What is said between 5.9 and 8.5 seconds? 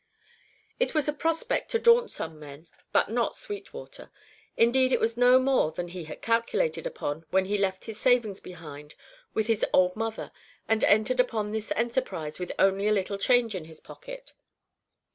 had calculated upon when he left his savings